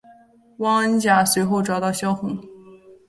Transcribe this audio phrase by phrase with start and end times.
[0.57, 2.35] 汪恩甲随后找到萧红。